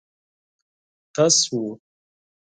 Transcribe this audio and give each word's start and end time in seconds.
تش 1.13 1.37
و. 1.61 1.63